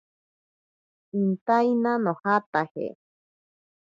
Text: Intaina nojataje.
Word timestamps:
Intaina 1.19 1.91
nojataje. 2.05 2.87